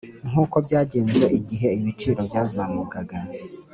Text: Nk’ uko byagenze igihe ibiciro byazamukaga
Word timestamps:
Nk’ 0.29 0.35
uko 0.43 0.57
byagenze 0.65 1.25
igihe 1.39 1.67
ibiciro 1.79 2.19
byazamukaga 2.29 3.17